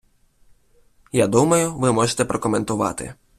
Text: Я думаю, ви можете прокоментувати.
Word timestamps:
Я 1.11 1.27
думаю, 1.27 1.73
ви 1.75 1.91
можете 1.93 2.25
прокоментувати. 2.25 3.13